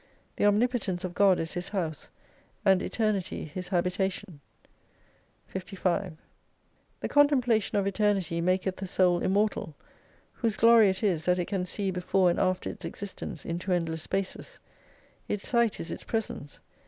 The 0.37 0.45
Omnipotence 0.47 1.03
of 1.03 1.13
God 1.13 1.37
is 1.37 1.53
his 1.53 1.69
House, 1.69 2.09
and 2.65 2.81
Eternity 2.81 3.43
his 3.43 3.67
habitation* 3.67 4.39
55 5.45 6.17
The 7.01 7.07
contemplation 7.07 7.77
of 7.77 7.85
Eternity 7.85 8.41
maketli 8.41 8.77
the 8.77 8.87
Soul 8.87 9.19
immortal. 9.19 9.75
Whose 10.33 10.57
glory 10.57 10.89
it 10.89 11.03
is, 11.03 11.25
that 11.25 11.37
it 11.37 11.45
can 11.45 11.65
see 11.65 11.91
before 11.91 12.31
and 12.31 12.39
after 12.39 12.67
its 12.67 12.83
existence 12.83 13.45
into 13.45 13.71
endless 13.71 14.01
spaces. 14.01 14.59
Its 15.27 15.47
Sight 15.47 15.79
is 15.79 15.91
its 15.91 16.03
presence. 16.03 16.59